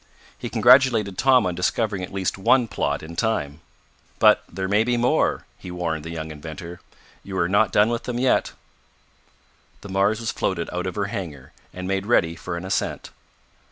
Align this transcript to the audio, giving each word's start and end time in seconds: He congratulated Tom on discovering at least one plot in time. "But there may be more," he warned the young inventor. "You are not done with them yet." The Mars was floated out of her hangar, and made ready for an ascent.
He 0.35 0.49
congratulated 0.49 1.15
Tom 1.15 1.45
on 1.45 1.53
discovering 1.53 2.01
at 2.01 2.11
least 2.11 2.35
one 2.35 2.67
plot 2.67 3.03
in 3.03 3.15
time. 3.15 3.61
"But 4.17 4.43
there 4.51 4.67
may 4.67 4.83
be 4.83 4.97
more," 4.97 5.45
he 5.59 5.69
warned 5.69 6.03
the 6.03 6.09
young 6.09 6.31
inventor. 6.31 6.79
"You 7.21 7.37
are 7.37 7.47
not 7.47 7.71
done 7.71 7.89
with 7.91 8.05
them 8.05 8.17
yet." 8.17 8.53
The 9.81 9.89
Mars 9.89 10.19
was 10.19 10.31
floated 10.31 10.71
out 10.73 10.87
of 10.87 10.95
her 10.95 11.05
hangar, 11.13 11.51
and 11.71 11.87
made 11.87 12.07
ready 12.07 12.35
for 12.35 12.57
an 12.57 12.65
ascent. 12.65 13.11